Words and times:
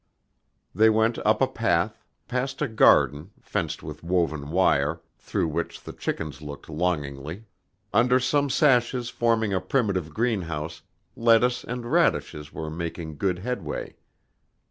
They 0.73 0.89
went 0.89 1.19
up 1.19 1.43
a 1.43 1.47
path, 1.47 2.03
past 2.27 2.59
a 2.63 2.67
garden, 2.67 3.29
fenced 3.39 3.83
with 3.83 4.03
woven 4.03 4.49
wire, 4.49 4.99
through 5.19 5.49
which 5.49 5.79
the 5.83 5.93
chickens 5.93 6.41
looked 6.41 6.67
longingly. 6.67 7.45
Under 7.93 8.19
some 8.19 8.49
sashes 8.49 9.11
forming 9.11 9.53
a 9.53 9.61
primitive 9.61 10.11
greenhouse, 10.11 10.81
lettuce 11.15 11.63
and 11.63 11.85
radishes 11.91 12.51
were 12.51 12.71
making 12.71 13.17
good 13.19 13.37
headway. 13.37 13.95